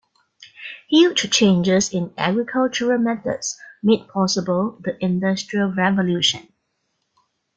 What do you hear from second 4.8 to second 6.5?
the Industrial Revolution.